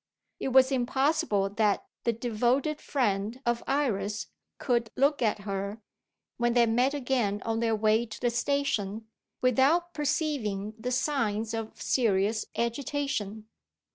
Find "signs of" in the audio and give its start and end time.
10.89-11.79